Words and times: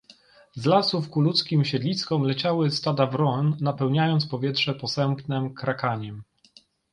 "Z 0.55 0.65
lasów 0.65 1.09
ku 1.09 1.21
ludzkim 1.21 1.65
siedliskom 1.65 2.21
leciały 2.23 2.71
stada 2.71 3.07
wron, 3.07 3.57
napełniając 3.59 4.25
powietrze 4.27 4.73
posępnem 4.75 5.53
krakaniem." 5.53 6.23